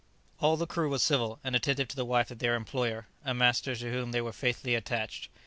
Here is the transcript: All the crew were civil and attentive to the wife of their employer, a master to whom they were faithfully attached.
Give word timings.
All 0.39 0.57
the 0.57 0.65
crew 0.65 0.89
were 0.89 0.97
civil 0.97 1.39
and 1.43 1.55
attentive 1.55 1.87
to 1.89 1.95
the 1.95 2.03
wife 2.05 2.31
of 2.31 2.39
their 2.39 2.55
employer, 2.55 3.05
a 3.23 3.35
master 3.35 3.75
to 3.75 3.91
whom 3.91 4.13
they 4.13 4.21
were 4.21 4.33
faithfully 4.33 4.73
attached. 4.73 5.29